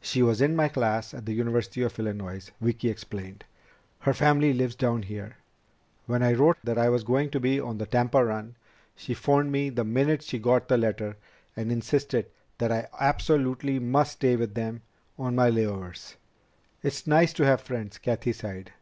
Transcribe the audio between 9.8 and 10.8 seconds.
minute she got the